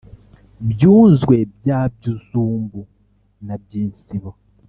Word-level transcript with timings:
byunzwe 0.71 1.35
bya 1.57 1.79
byuzumbu 1.95 2.79
na 3.45 3.55
byinsibo 3.63 4.29